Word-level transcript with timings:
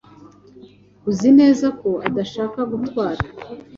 Uzi 1.09 1.29
neza 1.39 1.67
ko 1.79 1.89
udashaka 2.09 2.59
gutwara? 2.71 3.21